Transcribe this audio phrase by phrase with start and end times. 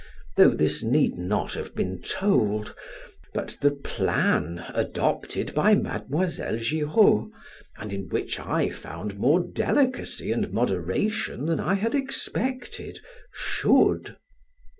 [0.35, 2.73] though this need not been told,
[3.35, 7.29] but the plan adopted by Mademoiselle Giraud
[7.77, 12.97] (and in which I found more delicacy and moderation than I had expected)
[13.31, 14.17] should.